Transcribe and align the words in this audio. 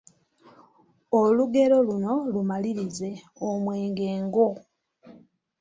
Olugero 1.19 1.77
luno 1.87 2.13
lumalirize: 2.33 3.11
Omwenge 3.47 4.09
ngo,…. 4.25 4.47